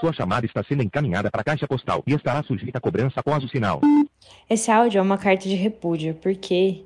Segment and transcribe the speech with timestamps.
[0.00, 3.42] Sua chamada está sendo encaminhada para a caixa postal e estará sujeita a cobrança após
[3.42, 3.80] o sinal.
[4.48, 6.82] Esse áudio é uma carta de repúdio, porque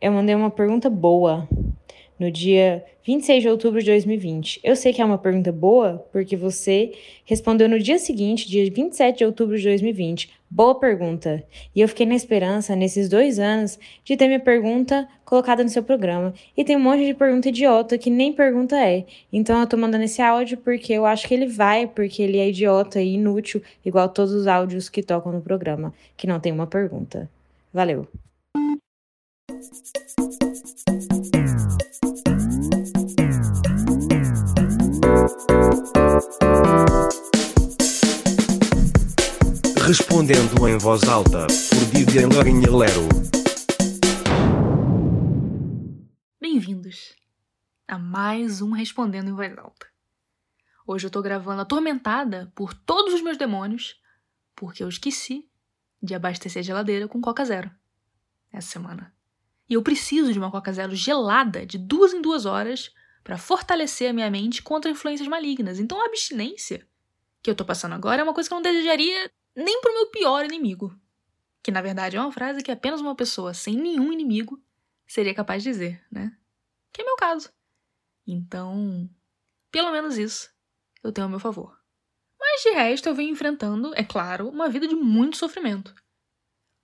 [0.00, 1.48] eu mandei uma pergunta boa
[2.18, 4.60] no dia 26 de outubro de 2020.
[4.62, 6.92] Eu sei que é uma pergunta boa, porque você
[7.24, 10.30] respondeu no dia seguinte, dia 27 de outubro de 2020.
[10.54, 11.42] Boa pergunta.
[11.74, 15.82] E eu fiquei na esperança, nesses dois anos, de ter minha pergunta colocada no seu
[15.82, 16.34] programa.
[16.54, 19.06] E tem um monte de pergunta idiota que nem pergunta é.
[19.32, 22.50] Então eu tô mandando esse áudio porque eu acho que ele vai, porque ele é
[22.50, 26.66] idiota e inútil, igual todos os áudios que tocam no programa, que não tem uma
[26.66, 27.30] pergunta.
[27.72, 28.06] Valeu.
[39.84, 43.08] Respondendo em voz alta, por Vivian Lourinha Lero.
[46.40, 47.16] Bem-vindos
[47.88, 49.88] a mais um Respondendo em Voz Alta.
[50.86, 54.00] Hoje eu tô gravando atormentada por todos os meus demônios,
[54.54, 55.50] porque eu esqueci
[56.00, 57.68] de abastecer a geladeira com Coca Zero
[58.52, 59.12] essa semana.
[59.68, 64.10] E eu preciso de uma Coca Zero gelada de duas em duas horas para fortalecer
[64.10, 65.80] a minha mente contra influências malignas.
[65.80, 66.86] Então a abstinência
[67.42, 70.10] que eu tô passando agora é uma coisa que eu não desejaria nem pro meu
[70.10, 70.98] pior inimigo.
[71.62, 74.60] Que na verdade é uma frase que apenas uma pessoa sem nenhum inimigo
[75.06, 76.36] seria capaz de dizer, né?
[76.92, 77.52] Que é meu caso.
[78.26, 79.08] Então,
[79.70, 80.50] pelo menos isso
[81.02, 81.78] eu tenho a meu favor.
[82.38, 85.94] Mas de resto eu venho enfrentando, é claro, uma vida de muito sofrimento.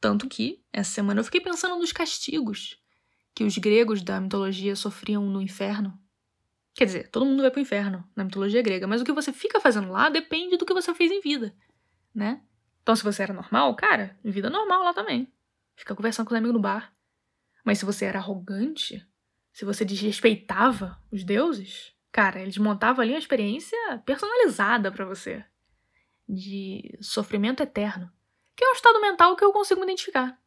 [0.01, 2.81] Tanto que, essa semana eu fiquei pensando nos castigos
[3.35, 5.97] que os gregos da mitologia sofriam no inferno.
[6.75, 9.61] Quer dizer, todo mundo vai pro inferno na mitologia grega, mas o que você fica
[9.61, 11.55] fazendo lá depende do que você fez em vida,
[12.15, 12.43] né?
[12.89, 15.31] Então, se você era normal, cara, vida normal lá também.
[15.77, 16.91] Fica conversando com os amigos no bar.
[17.63, 19.07] Mas se você era arrogante,
[19.53, 25.45] se você desrespeitava os deuses, cara, eles montavam ali uma experiência personalizada para você.
[26.27, 28.11] De sofrimento eterno.
[28.57, 30.41] Que é um estado mental que eu consigo me identificar.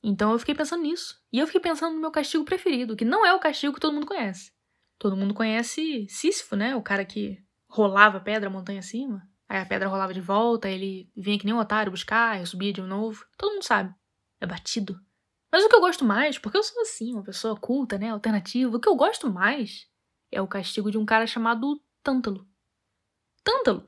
[0.00, 1.20] Então eu fiquei pensando nisso.
[1.32, 3.94] E eu fiquei pensando no meu castigo preferido, que não é o castigo que todo
[3.94, 4.52] mundo conhece.
[4.96, 6.76] Todo mundo conhece Sísifo, né?
[6.76, 9.27] O cara que rolava pedra montanha acima.
[9.48, 12.72] Aí a pedra rolava de volta, ele vinha que nem um otário buscar, eu subia
[12.72, 13.24] de novo.
[13.38, 13.94] Todo mundo sabe.
[14.40, 15.00] É batido.
[15.50, 18.76] Mas o que eu gosto mais, porque eu sou assim, uma pessoa culta, né, alternativa,
[18.76, 19.88] o que eu gosto mais
[20.30, 22.46] é o castigo de um cara chamado Tântalo.
[23.42, 23.86] Tântalo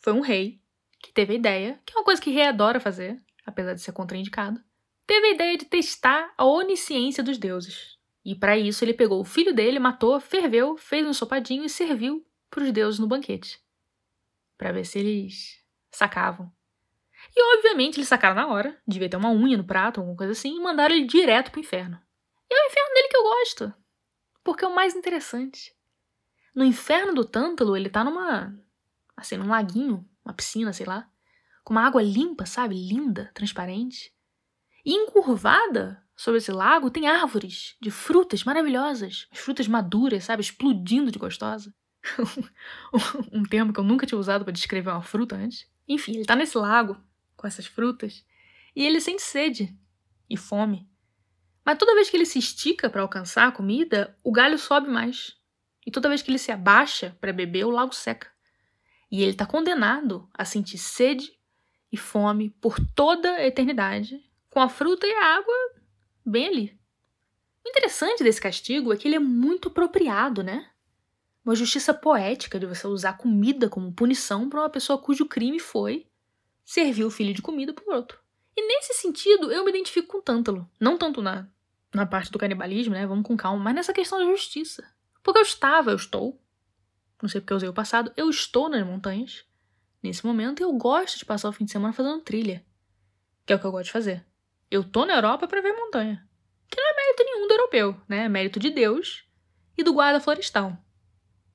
[0.00, 0.62] foi um rei
[0.98, 3.92] que teve a ideia, que é uma coisa que rei adora fazer, apesar de ser
[3.92, 4.62] contraindicado,
[5.06, 7.98] teve a ideia de testar a onisciência dos deuses.
[8.24, 12.24] E para isso ele pegou o filho dele, matou, ferveu, fez um ensopadinho e serviu
[12.48, 13.61] para os deuses no banquete
[14.56, 16.52] para ver se eles sacavam.
[17.34, 20.56] E obviamente eles sacaram na hora, devia ter uma unha no prato, alguma coisa assim,
[20.56, 22.00] e mandaram ele direto pro inferno.
[22.50, 23.74] E é o inferno dele que eu gosto,
[24.42, 25.74] porque é o mais interessante.
[26.54, 28.54] No inferno do Tântalo, ele tá numa.
[29.16, 31.08] assim, num laguinho, uma piscina, sei lá,
[31.64, 32.74] com uma água limpa, sabe?
[32.74, 34.12] Linda, transparente.
[34.84, 40.42] E encurvada sobre esse lago tem árvores de frutas maravilhosas, as frutas maduras, sabe?
[40.42, 41.74] Explodindo de gostosa.
[43.32, 45.70] um termo que eu nunca tinha usado para descrever uma fruta antes.
[45.88, 46.96] Enfim, ele tá nesse lago
[47.36, 48.24] com essas frutas
[48.74, 49.76] e ele sente sede
[50.28, 50.88] e fome.
[51.64, 55.36] Mas toda vez que ele se estica para alcançar a comida, o galho sobe mais.
[55.86, 58.30] E toda vez que ele se abaixa para beber, o lago seca.
[59.10, 61.38] E ele está condenado a sentir sede
[61.90, 65.54] e fome por toda a eternidade, com a fruta e a água
[66.24, 66.78] bem ali.
[67.64, 70.71] O interessante desse castigo é que ele é muito apropriado, né?
[71.44, 76.06] Uma justiça poética de você usar comida como punição para uma pessoa cujo crime foi
[76.64, 78.20] servir o filho de comida para outro.
[78.56, 80.70] E nesse sentido, eu me identifico com Tântalo.
[80.78, 81.48] Não tanto na,
[81.92, 83.06] na parte do canibalismo, né?
[83.06, 84.86] Vamos com calma, mas nessa questão da justiça.
[85.20, 86.40] Porque eu estava, eu estou,
[87.20, 89.44] não sei porque eu usei o passado, eu estou nas montanhas
[90.02, 92.64] nesse momento eu gosto de passar o fim de semana fazendo trilha.
[93.46, 94.24] Que é o que eu gosto de fazer.
[94.70, 96.26] Eu tô na Europa para ver montanha.
[96.68, 98.24] Que não é mérito nenhum do europeu, né?
[98.24, 99.24] É mérito de Deus
[99.76, 100.76] e do guarda florestal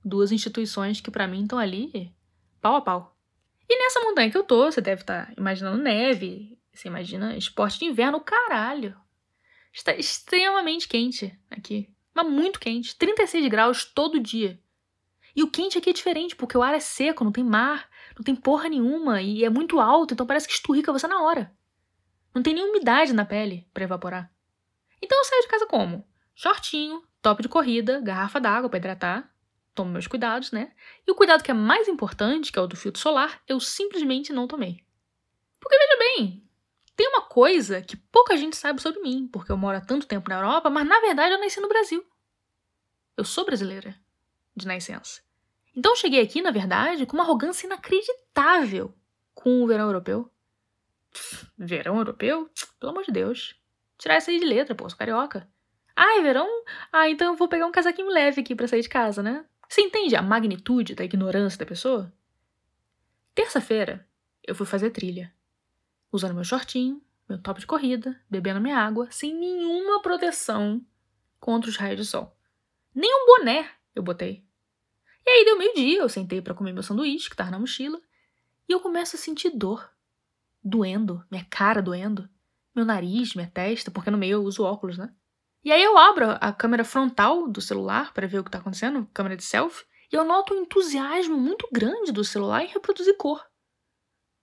[0.08, 2.14] duas instituições que para mim estão ali
[2.62, 3.18] pau a pau.
[3.70, 7.80] E nessa montanha que eu tô, você deve estar tá imaginando neve, você imagina esporte
[7.80, 8.96] de inverno, caralho.
[9.74, 14.60] Está extremamente quente aqui, mas muito quente, 36 graus todo dia.
[15.36, 18.24] E o quente aqui é diferente, porque o ar é seco, não tem mar, não
[18.24, 21.56] tem porra nenhuma e é muito alto, então parece que esturrica você na hora.
[22.34, 24.32] Não tem nenhuma umidade na pele para evaporar.
[25.02, 26.08] Então eu saio de casa como?
[26.34, 29.32] Shortinho, top de corrida, garrafa d'água para hidratar,
[29.78, 30.72] tomo meus cuidados, né?
[31.06, 34.34] E o cuidado que é mais importante, que é o do filtro solar, eu simplesmente
[34.34, 34.84] não tomei.
[35.60, 36.44] Porque veja bem,
[36.96, 40.30] tem uma coisa que pouca gente sabe sobre mim, porque eu moro há tanto tempo
[40.30, 42.04] na Europa, mas na verdade eu nasci no Brasil.
[43.16, 43.96] Eu sou brasileira,
[44.56, 45.22] de nascença.
[45.76, 48.94] Então eu cheguei aqui, na verdade, com uma arrogância inacreditável
[49.36, 50.32] com o verão europeu.
[51.56, 52.50] Verão europeu?
[52.80, 53.56] Pelo amor de Deus.
[53.98, 55.48] Tirar isso aí de letra, pô, sou carioca.
[55.96, 56.48] Ai, verão?
[56.92, 59.46] Ah, então eu vou pegar um casaquinho leve aqui para sair de casa, né?
[59.68, 62.12] Você entende a magnitude da ignorância da pessoa?
[63.36, 64.08] Terça-feira,
[64.44, 65.34] eu fui fazer trilha.
[66.12, 70.82] Usando meu shortinho, meu top de corrida, bebendo minha água, sem nenhuma proteção
[71.40, 72.36] contra os raios de sol.
[72.96, 74.44] Nem um boné eu botei.
[75.26, 78.02] E aí deu meio-dia, eu sentei para comer meu sanduíche, que tava na mochila,
[78.68, 79.92] e eu começo a sentir dor.
[80.64, 82.30] Doendo, minha cara doendo,
[82.74, 85.14] meu nariz, minha testa, porque no meio eu uso óculos, né?
[85.68, 89.06] E aí eu abro a câmera frontal do celular para ver o que tá acontecendo,
[89.14, 93.46] câmera de selfie, e eu noto um entusiasmo muito grande do celular em reproduzir cor.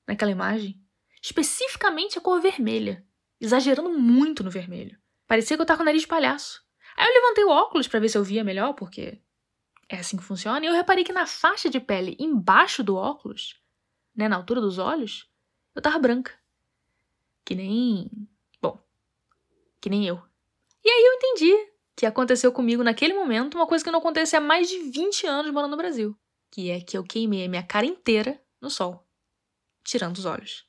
[0.07, 0.79] Naquela imagem,
[1.23, 3.03] especificamente a cor vermelha,
[3.41, 4.99] exagerando muito no vermelho.
[5.27, 6.63] Parecia que eu tava com o nariz de palhaço.
[6.95, 9.19] Aí eu levantei o óculos para ver se eu via melhor, porque
[9.89, 13.59] é assim que funciona, e eu reparei que na faixa de pele embaixo do óculos,
[14.15, 15.27] né, na altura dos olhos,
[15.75, 16.39] eu tava branca.
[17.47, 18.11] Que nem.
[18.61, 18.79] Bom,
[19.81, 20.23] que nem eu.
[20.85, 24.41] E aí eu entendi que aconteceu comigo naquele momento uma coisa que não acontece há
[24.41, 26.17] mais de 20 anos morando no Brasil.
[26.51, 29.07] Que é que eu queimei a minha cara inteira no sol,
[29.85, 30.67] tirando os olhos.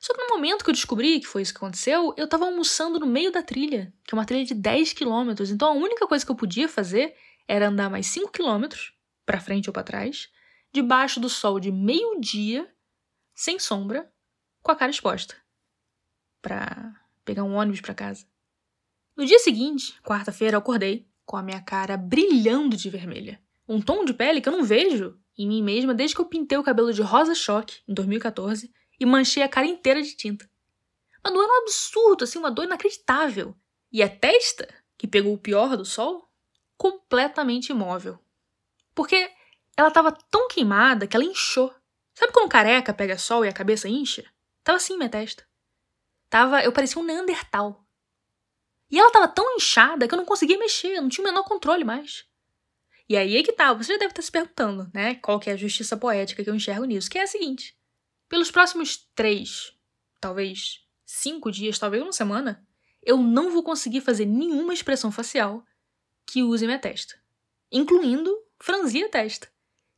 [0.00, 3.00] Só que no momento que eu descobri que foi isso que aconteceu, eu tava almoçando
[3.00, 5.50] no meio da trilha, que é uma trilha de 10 quilômetros.
[5.50, 7.16] Então a única coisa que eu podia fazer
[7.48, 8.92] era andar mais 5 quilômetros,
[9.24, 10.28] para frente ou para trás,
[10.72, 12.70] debaixo do sol de meio-dia,
[13.34, 14.12] sem sombra,
[14.62, 15.34] com a cara exposta,
[16.42, 16.94] para
[17.24, 18.26] pegar um ônibus para casa.
[19.16, 23.40] No dia seguinte, quarta-feira, eu acordei com a minha cara brilhando de vermelha.
[23.68, 26.58] Um tom de pele que eu não vejo em mim mesma desde que eu pintei
[26.58, 30.48] o cabelo de rosa choque em 2014 e manchei a cara inteira de tinta.
[31.24, 33.56] Uma dor um absurdo, assim, uma dor inacreditável.
[33.90, 34.68] E a testa,
[34.98, 36.28] que pegou o pior do sol,
[36.76, 38.18] completamente imóvel.
[38.94, 39.30] Porque
[39.76, 41.72] ela estava tão queimada que ela inchou.
[42.14, 44.24] Sabe quando careca pega sol e a cabeça incha?
[44.62, 45.44] Tava assim minha testa.
[46.28, 47.83] Tava, eu parecia um Neandertal.
[48.94, 51.42] E ela tava tão inchada que eu não conseguia mexer, eu não tinha o menor
[51.42, 52.24] controle mais.
[53.08, 55.16] E aí é que tá, você já deve estar se perguntando, né?
[55.16, 57.10] Qual que é a justiça poética que eu enxergo nisso?
[57.10, 57.76] Que é a seguinte:
[58.28, 59.76] pelos próximos três,
[60.20, 62.64] talvez cinco dias, talvez uma semana,
[63.02, 65.64] eu não vou conseguir fazer nenhuma expressão facial
[66.24, 67.20] que use minha testa,
[67.72, 69.50] incluindo franzir a testa,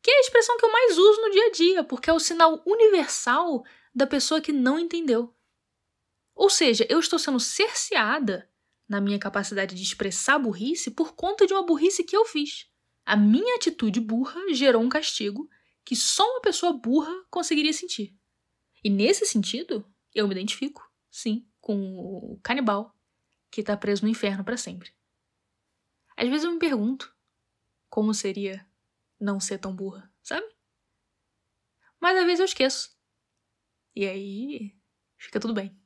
[0.03, 2.19] que é a expressão que eu mais uso no dia a dia, porque é o
[2.19, 3.63] sinal universal
[3.95, 5.35] da pessoa que não entendeu.
[6.35, 8.49] Ou seja, eu estou sendo cerceada
[8.88, 12.71] na minha capacidade de expressar burrice por conta de uma burrice que eu fiz.
[13.05, 15.49] A minha atitude burra gerou um castigo
[15.85, 18.17] que só uma pessoa burra conseguiria sentir.
[18.83, 22.94] E nesse sentido, eu me identifico, sim, com o canibal
[23.50, 24.93] que está preso no inferno para sempre.
[26.17, 27.15] Às vezes eu me pergunto
[27.88, 28.67] como seria
[29.19, 30.47] não ser tão burra, sabe?
[32.00, 32.97] Mas às vezes eu esqueço.
[33.94, 34.77] E aí
[35.17, 35.77] fica tudo bem.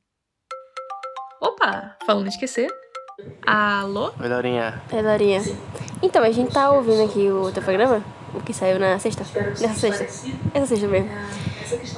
[1.41, 2.69] Opa, falando em esquecer.
[3.45, 4.11] Alô?
[4.19, 4.81] Oi, Laurinha.
[4.91, 5.41] Oi, Laurinha.
[6.01, 8.03] Então, a gente tá ouvindo aqui o teu programa,
[8.33, 9.25] o que saiu na sexta.
[9.59, 10.03] Nessa sexta.
[10.53, 11.09] Essa sexta mesmo.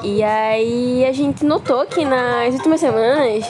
[0.03, 3.45] E aí a gente notou que nas últimas semanas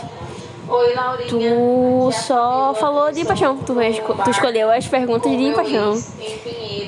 [1.30, 3.58] tu só falou de paixão.
[3.58, 5.98] Tu, tu escolheu as perguntas de paixão.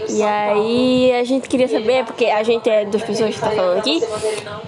[0.09, 3.79] E aí a gente queria saber, porque a gente é duas pessoas que tá falando
[3.79, 4.01] aqui,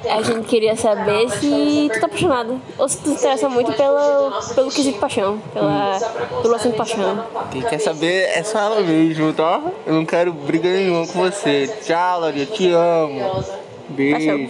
[0.10, 2.60] a gente queria saber se tu tá apaixonada.
[2.78, 6.00] Ou se tu se interessa muito pelo, pelo quesito paixão, pela,
[6.42, 7.26] pelo assunto paixão.
[7.52, 9.62] Quem quer saber é só ela mesmo, tá?
[9.86, 11.68] Eu não quero briga nenhuma com você.
[11.82, 13.44] Tchau, Laurinha, te amo.
[13.90, 14.50] Beijo.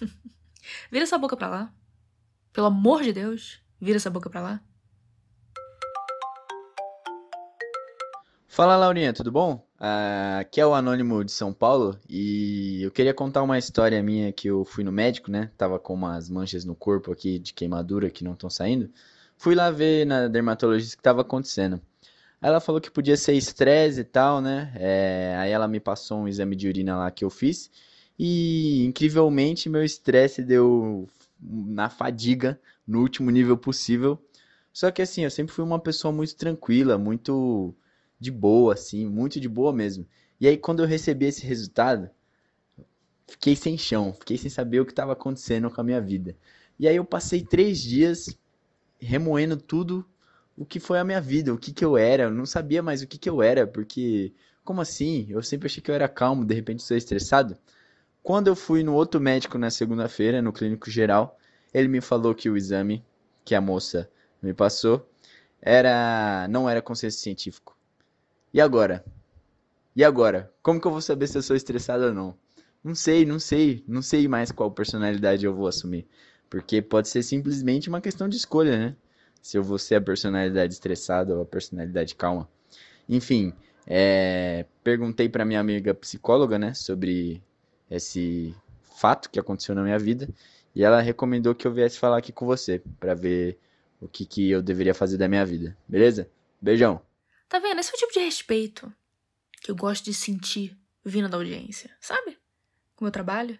[0.90, 1.68] Vira essa boca pra lá.
[2.54, 4.62] Pelo amor de Deus, vira essa boca pra lá.
[8.46, 9.66] Fala Laurinha, tudo bom?
[9.76, 14.32] Ah, aqui é o Anônimo de São Paulo e eu queria contar uma história minha
[14.32, 15.50] que eu fui no médico, né?
[15.58, 18.88] Tava com umas manchas no corpo aqui de queimadura que não estão saindo.
[19.36, 21.80] Fui lá ver na dermatologista o que estava acontecendo.
[22.40, 24.72] Aí ela falou que podia ser estresse e tal, né?
[24.76, 27.68] É, aí ela me passou um exame de urina lá que eu fiz
[28.16, 31.08] e incrivelmente meu estresse deu
[31.40, 34.22] na fadiga, no último nível possível.
[34.72, 37.74] Só que assim, eu sempre fui uma pessoa muito tranquila, muito
[38.18, 40.06] de boa, assim, muito de boa mesmo.
[40.40, 42.10] E aí, quando eu recebi esse resultado,
[43.26, 46.36] fiquei sem chão, fiquei sem saber o que estava acontecendo com a minha vida.
[46.78, 48.36] E aí, eu passei três dias
[48.98, 50.04] remoendo tudo
[50.56, 52.24] o que foi a minha vida, o que, que eu era.
[52.24, 54.32] Eu não sabia mais o que, que eu era, porque,
[54.64, 55.26] como assim?
[55.28, 57.56] Eu sempre achei que eu era calmo, de repente sou estressado.
[58.24, 61.38] Quando eu fui no outro médico na segunda-feira, no clínico geral,
[61.74, 63.04] ele me falou que o exame
[63.44, 64.10] que a moça
[64.42, 65.06] me passou
[65.60, 67.76] era não era consenso científico.
[68.50, 69.04] E agora?
[69.94, 70.50] E agora?
[70.62, 72.34] Como que eu vou saber se eu sou estressado ou não?
[72.82, 76.08] Não sei, não sei, não sei mais qual personalidade eu vou assumir.
[76.48, 78.96] Porque pode ser simplesmente uma questão de escolha, né?
[79.42, 82.48] Se eu vou ser a personalidade estressada ou a personalidade calma.
[83.06, 83.52] Enfim,
[83.86, 87.42] é, perguntei para minha amiga psicóloga, né, sobre
[87.96, 88.54] esse
[88.96, 90.28] fato que aconteceu na minha vida
[90.74, 93.58] e ela recomendou que eu viesse falar aqui com você para ver
[94.00, 96.30] o que, que eu deveria fazer da minha vida, beleza?
[96.60, 97.00] Beijão.
[97.48, 97.78] Tá vendo?
[97.78, 98.92] Esse é o tipo de respeito
[99.60, 102.38] que eu gosto de sentir vindo da audiência, sabe?
[102.96, 103.58] Com o meu trabalho.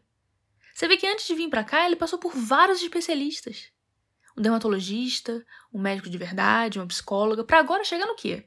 [0.75, 3.71] Você vê que antes de vir para cá, ele passou por vários especialistas.
[4.37, 8.47] Um dermatologista, um médico de verdade, uma psicóloga, para agora chegar no quê?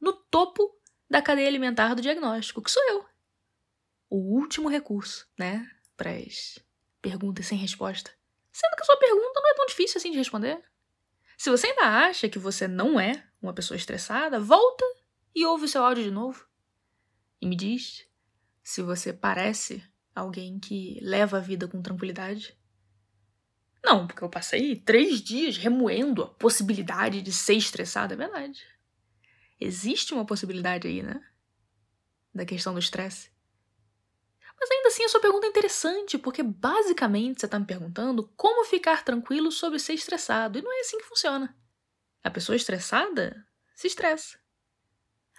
[0.00, 0.76] No topo
[1.08, 3.04] da cadeia alimentar do diagnóstico, que sou eu.
[4.08, 5.70] O último recurso, né?
[5.96, 6.58] Para as
[7.00, 8.10] perguntas sem resposta.
[8.52, 10.62] Sendo que a sua pergunta não é tão difícil assim de responder.
[11.36, 14.84] Se você ainda acha que você não é uma pessoa estressada, volta
[15.34, 16.46] e ouve o seu áudio de novo.
[17.40, 18.08] E me diz
[18.62, 19.82] se você parece
[20.14, 22.58] alguém que leva a vida com tranquilidade.
[23.84, 28.66] Não, porque eu passei três dias remoendo a possibilidade de ser estressada, é verdade.
[29.60, 31.24] Existe uma possibilidade aí, né?
[32.34, 33.30] Da questão do estresse.
[34.60, 38.64] Mas ainda assim, a sua pergunta é interessante, porque basicamente você está me perguntando como
[38.64, 40.58] ficar tranquilo sobre ser estressado.
[40.58, 41.56] E não é assim que funciona.
[42.24, 44.38] A pessoa estressada se estressa.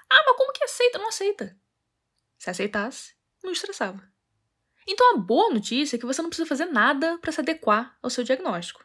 [0.09, 0.97] Ah, mas como que aceita?
[0.97, 1.57] Não aceita.
[2.37, 4.01] Se aceitasse, não estressava.
[4.87, 8.09] Então a boa notícia é que você não precisa fazer nada para se adequar ao
[8.09, 8.83] seu diagnóstico.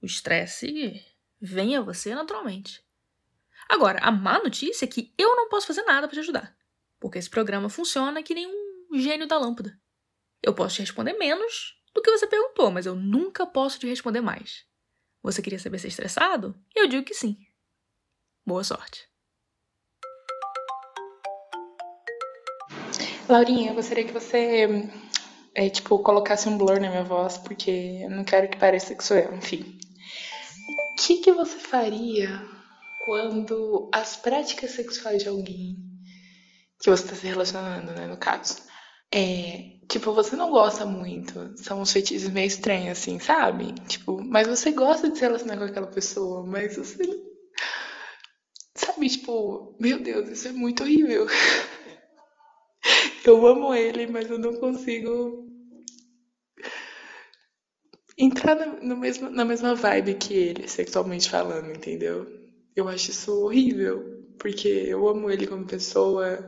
[0.00, 1.02] O estresse
[1.40, 2.84] vem a você naturalmente.
[3.68, 6.56] Agora, a má notícia é que eu não posso fazer nada para te ajudar,
[7.00, 9.78] porque esse programa funciona que nem um gênio da lâmpada.
[10.42, 14.20] Eu posso te responder menos do que você perguntou, mas eu nunca posso te responder
[14.20, 14.64] mais.
[15.22, 16.54] Você queria saber se é estressado?
[16.74, 17.36] Eu digo que sim.
[18.44, 19.08] Boa sorte.
[23.28, 24.88] Laurinha, eu gostaria que você,
[25.52, 29.02] é, tipo, colocasse um blur na minha voz, porque eu não quero que pareça que
[29.02, 29.80] sou eu, enfim.
[30.92, 32.40] O que, que você faria
[33.04, 35.76] quando as práticas sexuais de alguém
[36.80, 38.62] que você está se relacionando, né, no caso,
[39.12, 43.72] é, tipo, você não gosta muito, são uns feitiços meio estranhos, assim, sabe?
[43.88, 46.98] Tipo, mas você gosta de se relacionar com aquela pessoa, mas você.
[48.76, 51.26] Sabe, tipo, meu Deus, isso é muito horrível.
[53.24, 55.46] Eu amo ele, mas eu não consigo
[58.18, 62.26] entrar na, no mesmo, na mesma vibe que ele, sexualmente falando, entendeu?
[62.74, 66.38] Eu acho isso horrível, porque eu amo ele como pessoa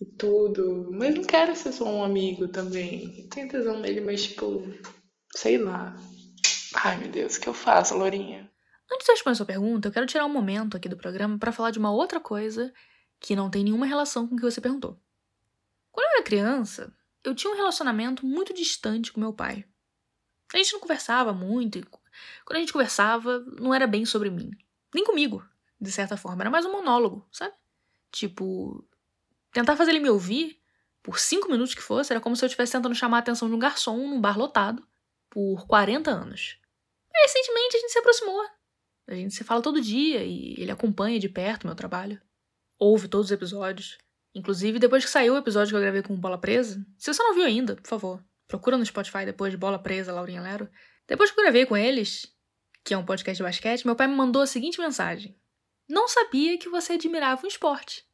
[0.00, 3.28] e tudo, mas não quero ser só um amigo também.
[3.28, 4.62] Tenho tesão nele, mas tipo,
[5.34, 5.96] sei lá.
[6.74, 8.50] Ai meu Deus, o que eu faço, Lourinha?
[8.92, 11.38] Antes de eu responder a sua pergunta, eu quero tirar um momento aqui do programa
[11.38, 12.72] para falar de uma outra coisa
[13.18, 15.00] que não tem nenhuma relação com o que você perguntou.
[15.90, 19.64] Quando eu era criança, eu tinha um relacionamento muito distante com meu pai.
[20.52, 21.82] A gente não conversava muito, e
[22.44, 24.50] quando a gente conversava, não era bem sobre mim.
[24.94, 25.44] Nem comigo,
[25.80, 26.42] de certa forma.
[26.42, 27.54] Era mais um monólogo, sabe?
[28.12, 28.86] Tipo,
[29.54, 30.60] tentar fazer ele me ouvir,
[31.02, 33.54] por cinco minutos que fosse, era como se eu estivesse tentando chamar a atenção de
[33.54, 34.86] um garçom num bar lotado,
[35.30, 36.58] por 40 anos.
[37.12, 38.42] E recentemente a gente se aproximou.
[39.06, 42.20] A gente se fala todo dia e ele acompanha de perto o meu trabalho.
[42.78, 43.98] Ouve todos os episódios.
[44.34, 47.34] Inclusive, depois que saiu o episódio que eu gravei com Bola Presa, se você não
[47.34, 50.68] viu ainda, por favor, procura no Spotify depois de Bola Presa, Laurinha Lero.
[51.06, 52.34] Depois que eu gravei com eles,
[52.82, 55.38] que é um podcast de basquete, meu pai me mandou a seguinte mensagem:
[55.88, 58.04] Não sabia que você admirava um esporte.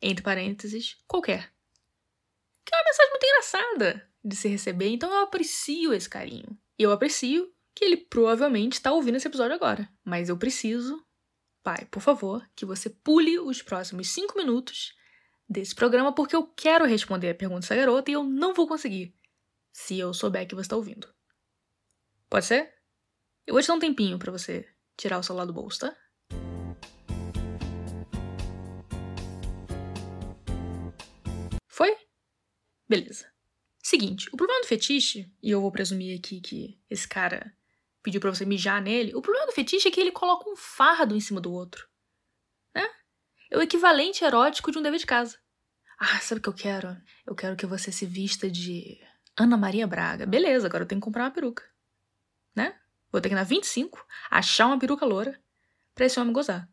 [0.00, 1.52] Entre parênteses, qualquer.
[2.64, 6.58] Que é uma mensagem muito engraçada de se receber, então eu aprecio esse carinho.
[6.78, 9.88] E eu aprecio que ele provavelmente está ouvindo esse episódio agora.
[10.04, 11.04] Mas eu preciso,
[11.62, 14.94] pai, por favor, que você pule os próximos cinco minutos
[15.48, 19.14] desse programa porque eu quero responder a pergunta dessa garota e eu não vou conseguir
[19.72, 21.08] se eu souber que você está ouvindo.
[22.28, 22.74] Pode ser?
[23.46, 25.96] Eu vou te dar um tempinho para você tirar o celular do bolso, tá?
[32.88, 33.26] Beleza.
[33.82, 37.54] Seguinte, o problema do fetiche, e eu vou presumir aqui que esse cara
[38.02, 41.14] pediu pra você mijar nele, o problema do fetiche é que ele coloca um fardo
[41.14, 41.88] em cima do outro.
[42.74, 42.88] Né?
[43.50, 45.38] É o equivalente erótico de um dever de casa.
[45.98, 46.96] Ah, sabe o que eu quero?
[47.26, 49.00] Eu quero que você se vista de
[49.36, 50.26] Ana Maria Braga.
[50.26, 51.64] Beleza, agora eu tenho que comprar uma peruca.
[52.54, 52.78] Né?
[53.10, 55.40] Vou ter que ir na 25 achar uma peruca loura
[55.94, 56.68] pra esse homem gozar.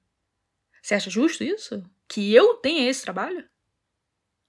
[0.82, 1.84] Você acha justo isso?
[2.08, 3.48] Que eu tenha esse trabalho?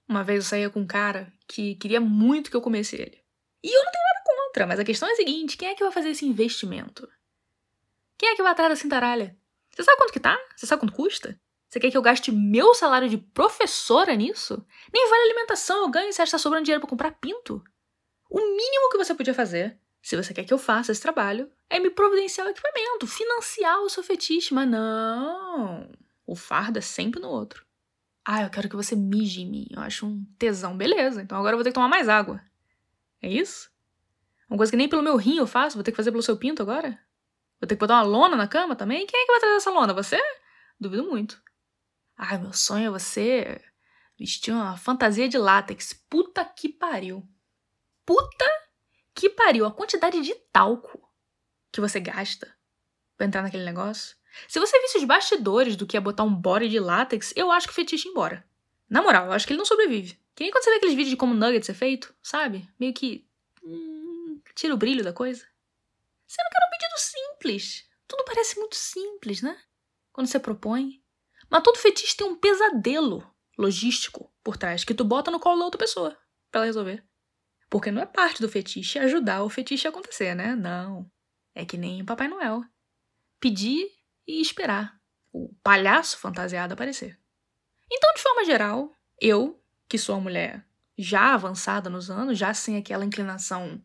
[0.07, 3.21] Uma vez eu saía com um cara que queria muito que eu comesse ele.
[3.63, 5.83] E eu não tenho nada contra, mas a questão é a seguinte: quem é que
[5.83, 7.07] vai fazer esse investimento?
[8.17, 9.37] Quem é que vai atrás da cintaralha?
[9.75, 10.37] Você sabe quanto que tá?
[10.55, 11.39] Você sabe quanto custa?
[11.69, 14.65] Você quer que eu gaste meu salário de professora nisso?
[14.93, 17.61] Nem vale alimentação eu ganho se acha que tá sobrando dinheiro pra comprar pinto.
[18.29, 21.79] O mínimo que você podia fazer, se você quer que eu faça esse trabalho, é
[21.79, 25.91] me providenciar o equipamento, financiar o seu fetiche, mas não.
[26.25, 27.66] O fardo é sempre no outro.
[28.29, 29.67] Ah, eu quero que você mije em mim.
[29.71, 30.75] Eu acho um tesão.
[30.75, 32.41] Beleza, então agora eu vou ter que tomar mais água.
[33.21, 33.71] É isso?
[34.49, 36.35] Uma coisa que nem pelo meu rim eu faço, vou ter que fazer pelo seu
[36.35, 36.99] pinto agora?
[37.57, 39.07] Vou ter que botar uma lona na cama também?
[39.07, 39.93] Quem é que vai trazer essa lona?
[39.93, 40.19] Você?
[40.77, 41.41] Duvido muito.
[42.17, 43.63] Ai, meu sonho é você
[44.19, 45.93] vestir uma fantasia de látex.
[46.09, 47.25] Puta que pariu.
[48.05, 48.45] Puta
[49.15, 49.65] que pariu.
[49.65, 51.01] A quantidade de talco
[51.71, 52.53] que você gasta
[53.15, 54.17] pra entrar naquele negócio.
[54.47, 57.67] Se você visse os bastidores do que é botar um body de látex, eu acho
[57.67, 58.45] que o fetiche ia embora.
[58.89, 60.19] Na moral, eu acho que ele não sobrevive.
[60.35, 62.69] Que nem quando você vê aqueles vídeos de como nuggets é feito, sabe?
[62.79, 63.27] Meio que.
[63.63, 65.45] Hum, tira o brilho da coisa.
[66.25, 67.89] Você não quer um pedido simples.
[68.07, 69.57] Tudo parece muito simples, né?
[70.13, 71.01] Quando você propõe.
[71.49, 73.27] Mas todo fetiche tem um pesadelo
[73.57, 76.17] logístico por trás que tu bota no colo da outra pessoa
[76.51, 77.03] pra ela resolver.
[77.69, 80.55] Porque não é parte do fetiche ajudar o fetiche a acontecer, né?
[80.55, 81.09] Não.
[81.53, 82.63] É que nem Papai Noel.
[83.39, 83.89] Pedir
[84.27, 84.99] e esperar
[85.31, 87.19] o palhaço fantasiado aparecer.
[87.91, 90.65] Então, de forma geral, eu, que sou uma mulher
[90.97, 93.81] já avançada nos anos, já sem aquela inclinação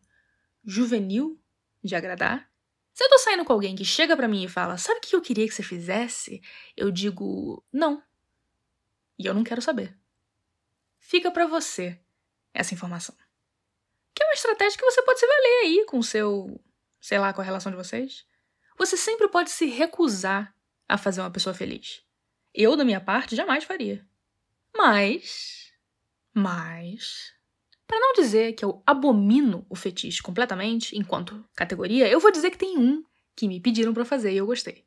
[0.65, 1.39] juvenil
[1.83, 2.49] de agradar,
[2.93, 5.15] se eu tô saindo com alguém que chega para mim e fala, sabe o que
[5.15, 6.41] eu queria que você fizesse?
[6.77, 8.03] Eu digo, não.
[9.17, 9.97] E eu não quero saber.
[10.99, 11.99] Fica para você
[12.53, 13.15] essa informação.
[14.13, 16.61] Que é uma estratégia que você pode se valer aí com o seu,
[17.01, 18.27] sei lá, com a relação de vocês.
[18.77, 20.53] Você sempre pode se recusar
[20.87, 22.03] a fazer uma pessoa feliz.
[22.53, 24.05] Eu, da minha parte, jamais faria.
[24.75, 25.71] Mas.
[26.33, 27.33] Mas.
[27.87, 32.57] Para não dizer que eu abomino o fetiche completamente, enquanto categoria, eu vou dizer que
[32.57, 33.03] tem um
[33.35, 34.85] que me pediram para fazer e eu gostei.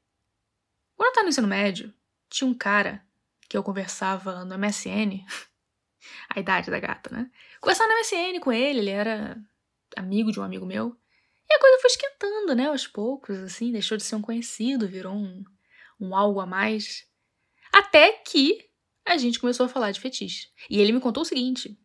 [0.97, 1.93] Quando eu tava no ensino médio,
[2.29, 3.05] tinha um cara
[3.49, 5.25] que eu conversava no MSN.
[6.35, 7.31] a idade da gata, né?
[7.61, 9.37] Conversava no MSN com ele, ele era
[9.97, 10.97] amigo de um amigo meu.
[11.49, 15.15] E a coisa foi esquentando, né, aos poucos, assim, deixou de ser um conhecido, virou
[15.15, 15.45] um,
[16.01, 17.05] um algo a mais.
[17.73, 18.67] Até que
[19.07, 20.49] a gente começou a falar de fetiche.
[20.69, 21.79] E ele me contou o seguinte: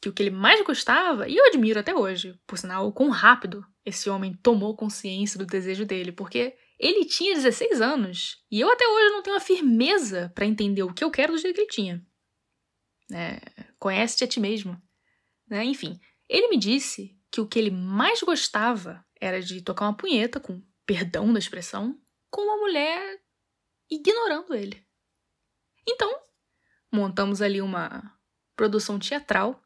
[0.00, 3.64] que o que ele mais gostava, e eu admiro até hoje, por sinal, quão rápido
[3.84, 8.86] esse homem tomou consciência do desejo dele, porque ele tinha 16 anos e eu até
[8.86, 11.68] hoje não tenho a firmeza para entender o que eu quero do jeito que ele
[11.68, 12.06] tinha.
[13.12, 13.40] É,
[13.78, 14.80] Conhece-te a ti mesmo.
[15.48, 15.64] Né?
[15.64, 20.38] Enfim, ele me disse que o que ele mais gostava era de tocar uma punheta,
[20.38, 23.20] com perdão da expressão, com uma mulher
[23.90, 24.86] ignorando ele.
[25.84, 26.16] Então,
[26.92, 28.16] montamos ali uma
[28.54, 29.60] produção teatral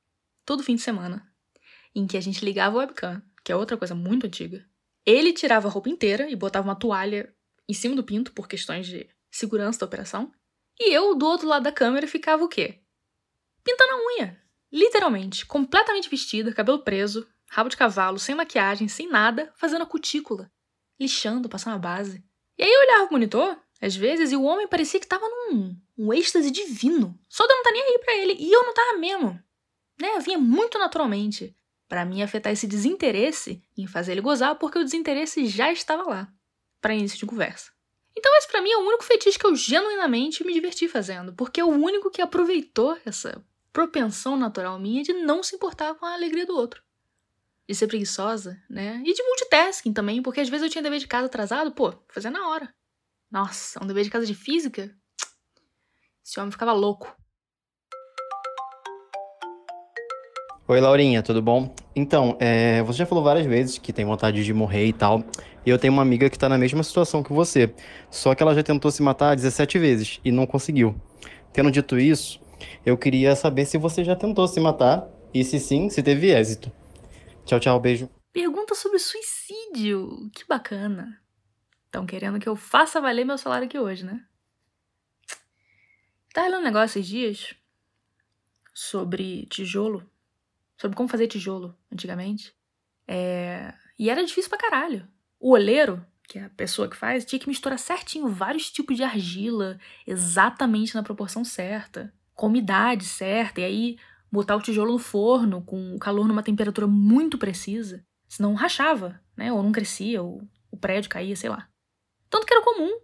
[0.46, 1.30] todo fim de semana,
[1.94, 4.66] em que a gente ligava o webcam, que é outra coisa muito antiga.
[5.04, 7.36] Ele tirava a roupa inteira e botava uma toalha
[7.68, 10.32] em cima do pinto por questões de segurança da operação.
[10.80, 12.80] E eu, do outro lado da câmera, ficava o quê?
[13.62, 14.42] Pintando a unha.
[14.72, 20.50] Literalmente, completamente vestida, cabelo preso, rabo de cavalo, sem maquiagem, sem nada, fazendo a cutícula,
[21.00, 22.22] lixando, passando a base.
[22.56, 25.76] E aí eu olhava pro monitor, às vezes, e o homem parecia que tava num
[25.96, 27.18] um êxtase divino.
[27.28, 28.36] Só de eu não tá nem aí pra ele.
[28.38, 29.40] E eu não tava mesmo.
[30.00, 30.18] Né?
[30.20, 31.54] Vinha muito naturalmente.
[31.88, 36.30] para mim afetar esse desinteresse em fazer ele gozar, porque o desinteresse já estava lá,
[36.82, 37.72] para início de conversa.
[38.14, 41.60] Então esse para mim é o único fetiche que eu genuinamente me diverti fazendo, porque
[41.60, 46.12] é o único que aproveitou essa propensão natural minha de não se importar com a
[46.12, 46.82] alegria do outro
[47.68, 49.02] de ser preguiçosa, né?
[49.04, 52.30] E de multitasking também, porque às vezes eu tinha dever de casa atrasado, pô, fazer
[52.30, 52.72] na hora.
[53.30, 54.90] Nossa, um dever de casa de física?
[56.24, 57.14] Esse homem ficava louco.
[60.66, 61.74] Oi, Laurinha, tudo bom?
[61.94, 65.22] Então, é, você já falou várias vezes que tem vontade de morrer e tal.
[65.64, 67.74] E eu tenho uma amiga que tá na mesma situação que você.
[68.10, 70.94] Só que ela já tentou se matar 17 vezes e não conseguiu.
[71.52, 72.40] Tendo dito isso,
[72.84, 76.70] eu queria saber se você já tentou se matar e se sim, se teve êxito.
[77.48, 78.10] Tchau, tchau, beijo.
[78.30, 80.30] Pergunta sobre suicídio.
[80.34, 81.18] Que bacana.
[81.86, 84.22] Estão querendo que eu faça valer meu salário aqui hoje, né?
[86.34, 87.54] Tá lendo um negócio esses dias
[88.74, 90.06] sobre tijolo.
[90.76, 92.54] Sobre como fazer tijolo antigamente.
[93.06, 93.72] É...
[93.98, 95.08] E era difícil pra caralho.
[95.40, 99.02] O oleiro, que é a pessoa que faz, tinha que misturar certinho vários tipos de
[99.02, 103.98] argila, exatamente na proporção certa, com umidade certa, e aí
[104.30, 109.52] botar o tijolo no forno com o calor numa temperatura muito precisa, senão rachava, né?
[109.52, 111.68] Ou não crescia, ou o prédio caía, sei lá.
[112.28, 113.00] Tanto que era comum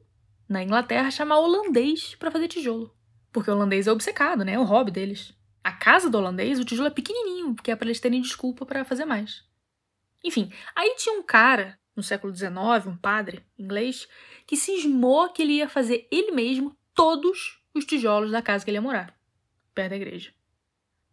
[0.48, 2.94] na Inglaterra chamar holandês para fazer tijolo,
[3.32, 4.52] porque o holandês é obcecado, né?
[4.52, 5.34] É o hobby deles.
[5.62, 8.84] A casa do holandês, o tijolo é pequenininho, porque é para eles terem desculpa para
[8.84, 9.42] fazer mais.
[10.22, 12.52] Enfim, aí tinha um cara no século XIX,
[12.86, 14.06] um padre inglês,
[14.46, 18.78] que cismou que ele ia fazer ele mesmo todos os tijolos da casa que ele
[18.78, 19.16] ia morar,
[19.74, 20.32] perto da igreja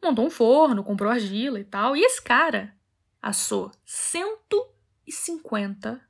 [0.02, 1.96] montou um forno, comprou argila e tal.
[1.96, 2.76] E esse cara
[3.22, 6.02] assou 150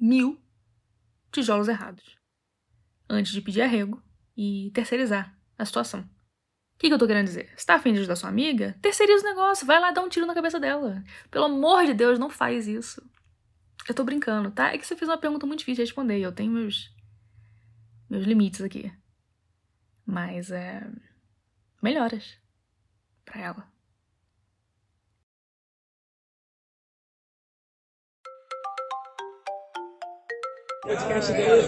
[0.00, 0.40] mil
[1.30, 2.16] tijolos errados
[3.08, 4.02] antes de pedir arrego
[4.36, 6.00] e terceirizar a situação.
[6.00, 6.08] O
[6.78, 7.52] que, que eu tô querendo dizer?
[7.56, 8.78] Você tá afim de ajudar sua amiga?
[8.80, 11.02] Terceiriza o negócio, vai lá dar um tiro na cabeça dela.
[11.30, 13.02] Pelo amor de Deus, não faz isso.
[13.88, 14.72] Eu tô brincando, tá?
[14.72, 16.20] É que você fez uma pergunta muito difícil de responder.
[16.20, 16.94] Eu tenho meus,
[18.08, 18.92] meus limites aqui.
[20.06, 20.88] Mas é.
[21.82, 22.38] Melhoras
[23.30, 23.78] para ela.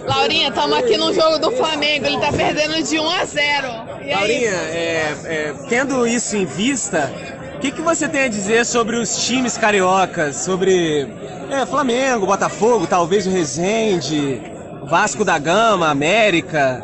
[0.07, 3.67] Laurinha, estamos aqui no jogo do Flamengo, ele tá perdendo de 1 a 0.
[4.03, 7.13] E Laurinha, é, é, tendo isso em vista,
[7.57, 11.07] o que, que você tem a dizer sobre os times cariocas, sobre
[11.51, 14.41] é, Flamengo, Botafogo, talvez o Resende,
[14.85, 16.83] Vasco da Gama, América,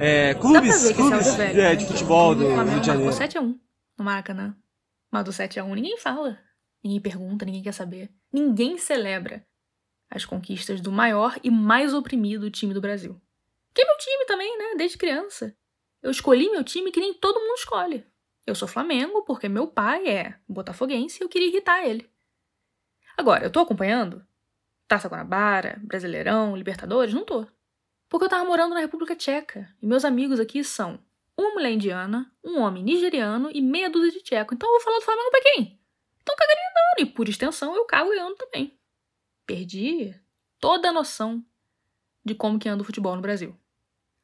[0.00, 1.76] é, clubes, clubes é velho, é, né?
[1.76, 3.14] de futebol do O Flamengo Rio de Janeiro?
[3.14, 3.65] marcou 7x1
[3.98, 4.56] no Maracanã.
[5.10, 6.38] Mas do 7x1 ninguém fala.
[6.82, 8.12] Ninguém pergunta, ninguém quer saber.
[8.32, 9.46] Ninguém celebra
[10.10, 13.20] as conquistas do maior e mais oprimido time do Brasil.
[13.74, 14.74] Que é meu time também, né?
[14.76, 15.56] Desde criança.
[16.02, 18.06] Eu escolhi meu time que nem todo mundo escolhe.
[18.46, 22.08] Eu sou Flamengo porque meu pai é botafoguense e eu queria irritar ele.
[23.16, 24.24] Agora, eu tô acompanhando?
[24.86, 27.12] Taça Guanabara, Brasileirão, Libertadores?
[27.12, 27.46] Não tô.
[28.08, 31.00] Porque eu tava morando na República Tcheca e meus amigos aqui são
[31.36, 34.54] uma mulher indiana, um homem nigeriano e meia dúzia de tcheco.
[34.54, 35.78] Então eu vou falar do Flamengo pra quem?
[36.22, 38.76] Então cagaria andando e, por extensão, eu cago e ando também.
[39.46, 40.14] Perdi
[40.58, 41.44] toda a noção
[42.24, 43.54] de como que anda o futebol no Brasil.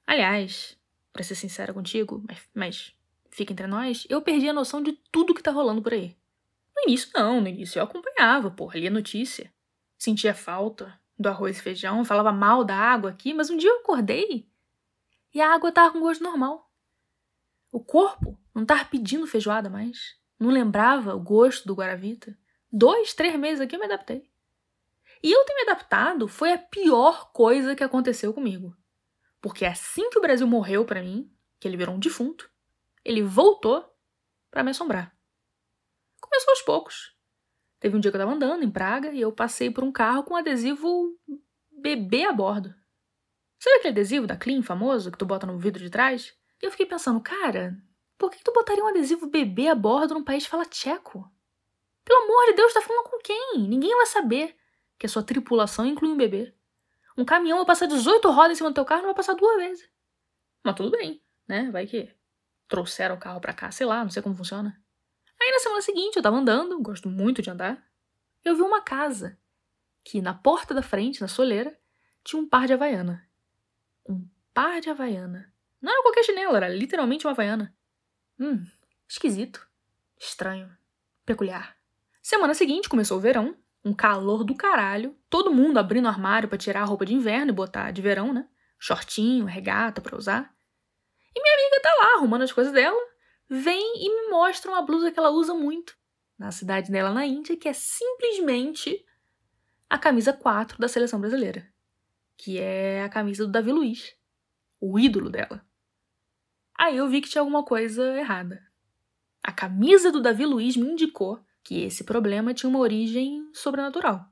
[0.07, 0.77] Aliás,
[1.13, 2.97] pra ser sincera contigo, mas, mas
[3.31, 6.17] fica entre nós, eu perdi a noção de tudo que tá rolando por aí.
[6.75, 7.41] No início, não.
[7.41, 9.53] No início eu acompanhava, porra, lia notícia.
[9.99, 13.81] Sentia falta do arroz e feijão, falava mal da água aqui, mas um dia eu
[13.81, 14.49] acordei
[15.33, 16.72] e a água tava com gosto normal.
[17.73, 20.15] O corpo não tava pedindo feijoada mais.
[20.39, 22.39] Não lembrava o gosto do Guaravita.
[22.71, 24.31] Dois, três meses aqui eu me adaptei.
[25.23, 28.77] E eu ter me adaptado foi a pior coisa que aconteceu comigo.
[29.41, 32.51] Porque assim que o Brasil morreu pra mim, que ele virou um defunto,
[33.03, 33.91] ele voltou
[34.51, 35.17] pra me assombrar.
[36.21, 37.17] Começou aos poucos.
[37.81, 40.25] Teve um dia que eu tava andando em Praga e eu passei por um carro
[40.25, 41.19] com um adesivo
[41.71, 42.75] bebê a bordo.
[43.59, 46.37] Sabe aquele adesivo da Clean famoso que tu bota no vidro de trás?
[46.63, 47.77] E eu fiquei pensando, cara,
[48.17, 51.29] por que tu botaria um adesivo bebê a bordo num país que fala tcheco?
[52.05, 53.59] Pelo amor de Deus, tá falando com quem?
[53.59, 54.57] Ninguém vai saber
[54.99, 56.55] que a sua tripulação inclui um bebê.
[57.17, 59.57] Um caminhão vai passar 18 rodas em cima do teu carro, não vai passar duas
[59.57, 59.91] vezes.
[60.65, 61.71] Mas tudo bem, né?
[61.71, 62.09] Vai que
[62.69, 64.81] trouxeram o carro pra cá, sei lá, não sei como funciona.
[65.41, 67.85] Aí na semana seguinte eu tava andando, gosto muito de andar,
[68.45, 69.39] eu vi uma casa
[70.05, 71.77] que na porta da frente, na soleira,
[72.25, 73.29] tinha um par de havaiana.
[74.09, 75.52] Um par de havaiana.
[75.83, 77.75] Não era qualquer chinelo, era literalmente uma havaiana.
[78.39, 78.65] Hum,
[79.09, 79.67] esquisito.
[80.19, 80.71] Estranho.
[81.27, 81.77] Peculiar.
[82.23, 86.57] Semana seguinte começou o verão, um calor do caralho, todo mundo abrindo o armário pra
[86.57, 88.49] tirar a roupa de inverno e botar de verão, né?
[88.79, 90.55] Shortinho, regata pra usar.
[91.35, 93.01] E minha amiga tá lá arrumando as coisas dela,
[93.49, 95.97] vem e me mostra uma blusa que ela usa muito
[96.39, 99.05] na cidade dela na Índia, que é simplesmente
[99.89, 101.69] a camisa 4 da seleção brasileira,
[102.37, 104.17] que é a camisa do Davi Luiz,
[104.81, 105.65] o ídolo dela.
[106.79, 108.63] Aí eu vi que tinha alguma coisa errada.
[109.43, 114.25] A camisa do Davi Luiz me indicou que esse problema tinha uma origem sobrenatural,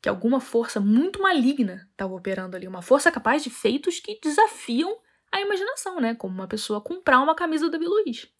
[0.00, 4.98] que alguma força muito maligna estava operando ali, uma força capaz de feitos que desafiam
[5.32, 6.14] a imaginação, né?
[6.14, 8.32] Como uma pessoa comprar uma camisa do Davi Luiz.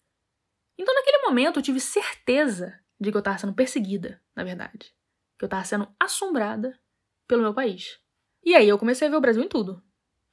[0.77, 4.93] Então, naquele momento, eu tive certeza de que eu estava sendo perseguida, na verdade.
[5.37, 6.79] Que eu estava sendo assombrada
[7.27, 7.99] pelo meu país.
[8.43, 9.81] E aí eu comecei a ver o Brasil em tudo.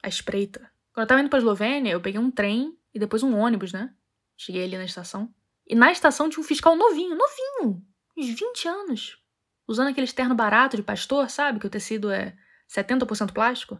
[0.01, 0.59] A espreita.
[0.93, 3.93] Quando eu estava indo pra Eslovênia, eu peguei um trem e depois um ônibus, né?
[4.37, 5.33] Cheguei ali na estação.
[5.65, 7.83] E na estação tinha um fiscal novinho, novinho!
[8.17, 9.17] Uns 20 anos.
[9.67, 11.59] Usando aquele terno barato de pastor, sabe?
[11.59, 12.37] Que o tecido é
[12.69, 13.79] 70% plástico.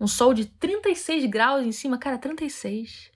[0.00, 3.10] Um sol de 36 graus em cima, cara, 36.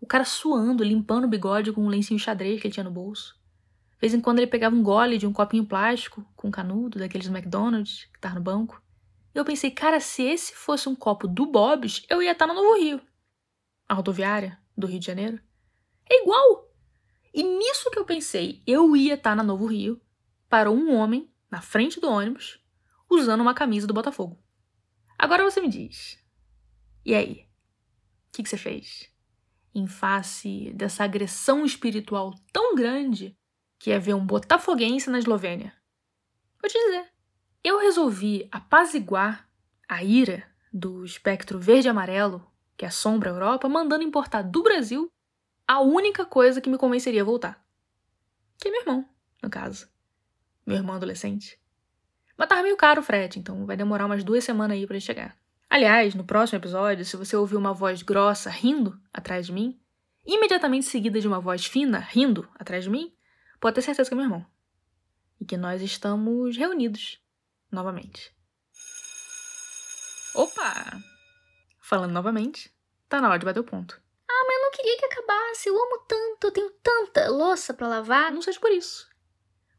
[0.00, 3.38] O cara suando, limpando o bigode com um lencinho xadrez que ele tinha no bolso.
[3.94, 7.28] De vez em quando ele pegava um gole de um copinho plástico com canudo, daqueles
[7.28, 8.82] do McDonald's, que tava no banco.
[9.34, 12.54] E eu pensei, cara, se esse fosse um copo do Bob's, eu ia estar no
[12.54, 13.00] Novo Rio.
[13.86, 15.40] A rodoviária do Rio de Janeiro.
[16.08, 16.68] É igual!
[17.32, 20.00] E nisso que eu pensei, eu ia estar na Novo Rio,
[20.48, 22.60] parou um homem na frente do ônibus,
[23.08, 24.42] usando uma camisa do Botafogo.
[25.16, 26.18] Agora você me diz,
[27.04, 27.46] e aí?
[28.28, 29.10] O que, que você fez?
[29.74, 33.36] Em face dessa agressão espiritual tão grande
[33.78, 35.72] que é ver um botafoguense na Eslovênia.
[36.60, 37.12] Vou te dizer,
[37.62, 39.48] eu resolvi apaziguar
[39.88, 42.49] a ira do espectro verde-amarelo
[42.80, 45.12] que assombra a Europa, mandando importar do Brasil
[45.68, 47.62] a única coisa que me convenceria a voltar.
[48.58, 49.08] Que é meu irmão,
[49.42, 49.86] no caso.
[50.64, 51.60] meu irmão adolescente.
[52.38, 55.04] Mas tava meio caro o frete, então vai demorar umas duas semanas aí pra ele
[55.04, 55.36] chegar.
[55.68, 59.78] Aliás, no próximo episódio, se você ouvir uma voz grossa rindo atrás de mim,
[60.24, 63.12] imediatamente seguida de uma voz fina rindo atrás de mim,
[63.60, 64.46] pode ter certeza que é meu irmão.
[65.38, 67.20] E que nós estamos reunidos
[67.70, 68.34] novamente.
[70.34, 71.09] Opa!
[71.90, 72.72] Falando novamente,
[73.08, 74.00] tá na hora de bater o ponto.
[74.28, 75.68] Ah, mas eu não queria que acabasse.
[75.68, 78.30] Eu amo tanto, eu tenho tanta louça pra lavar.
[78.30, 79.10] Não seja por isso.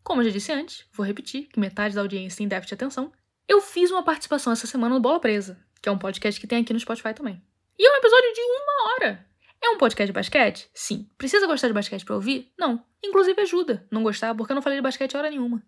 [0.04, 3.14] Como eu já disse antes, vou repetir que metade da audiência tem déficit de atenção.
[3.48, 6.62] Eu fiz uma participação essa semana no Bola Presa, que é um podcast que tem
[6.64, 7.42] aqui no Spotify também.
[7.80, 9.26] E é um episódio de uma hora.
[9.64, 10.70] É um podcast de basquete?
[10.74, 11.10] Sim.
[11.18, 12.52] Precisa gostar de basquete pra ouvir?
[12.60, 12.86] Não.
[13.02, 15.64] Inclusive ajuda não gostar, porque eu não falei de basquete hora nenhuma.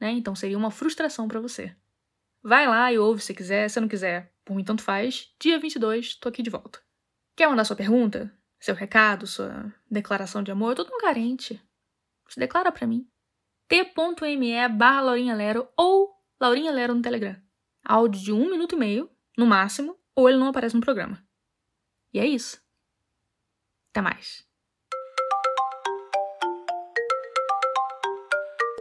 [0.00, 0.12] Né?
[0.12, 1.76] Então seria uma frustração para você.
[2.42, 5.34] Vai lá e ouve se quiser, se não quiser, por mim tanto faz.
[5.40, 6.80] Dia 22, tô aqui de volta.
[7.34, 8.32] Quer mandar sua pergunta?
[8.60, 10.70] Seu recado, sua declaração de amor?
[10.70, 11.60] Eu tô tão carente.
[12.28, 13.06] Se declara pra mim.
[13.68, 17.36] t.me barra Laurinha Lero ou Laurinha Lero no Telegram.
[17.84, 21.22] Áudio de um minuto e meio, no máximo, ou ele não aparece no programa.
[22.14, 22.60] E é isso.
[23.90, 24.46] Até mais.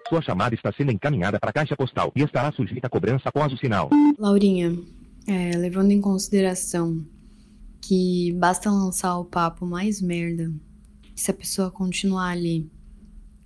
[0.07, 3.51] Sua chamada está sendo encaminhada para a caixa postal e estará sujeita a cobrança após
[3.51, 3.89] o sinal.
[4.19, 4.71] Laurinha,
[5.27, 7.05] é, levando em consideração
[7.81, 10.51] que basta lançar o papo mais merda,
[11.15, 12.69] se a pessoa continuar ali,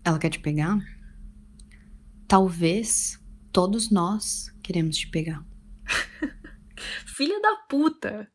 [0.04, 0.80] ela quer te pegar?
[2.28, 3.20] Talvez
[3.52, 5.46] todos nós queremos te pegar.
[7.06, 8.30] Filha da puta!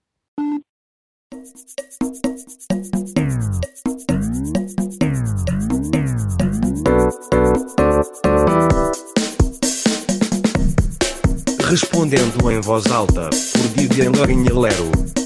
[11.67, 13.69] Respondendo em voz alta, por
[14.11, 15.24] Lourinha Lero.